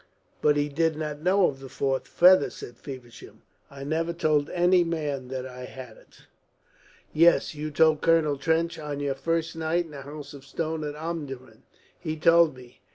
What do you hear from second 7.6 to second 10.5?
told Colonel Trench on your first night in the House of